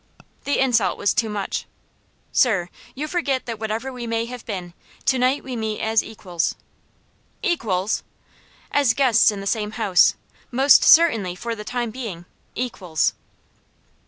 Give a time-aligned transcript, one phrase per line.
[0.45, 1.67] The insult was too much.
[2.31, 4.73] "Sir, you forget that whatever we may have been,
[5.05, 6.55] to night we meet as equals."
[7.43, 8.01] "Equals!"
[8.71, 10.15] "As guests in the same house
[10.49, 12.25] most certainly for the time being,
[12.55, 13.13] equals."